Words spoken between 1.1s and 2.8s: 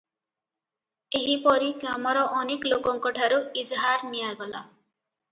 ଏହିପରି ଗ୍ରାମର ଅନେକ